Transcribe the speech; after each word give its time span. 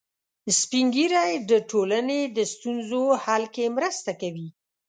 سپین 0.59 0.85
ږیری 0.95 1.33
د 1.51 1.51
ټولنې 1.71 2.19
د 2.37 2.37
ستونزو 2.53 3.03
حل 3.23 3.43
کې 3.55 3.65
مرسته 3.77 4.11
کوي 4.21 4.47